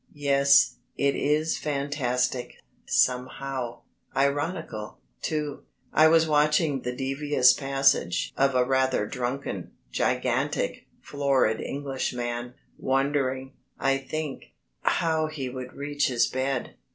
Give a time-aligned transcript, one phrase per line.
[0.15, 2.55] Yes, it is fantastic,
[2.87, 3.81] somehow;
[4.15, 5.61] ironical, too.
[5.93, 13.99] I was watching the devious passage of a rather drunken, gigantic, florid Englishman, wondering, I
[13.99, 14.45] think,
[14.81, 16.73] how he would reach his bed.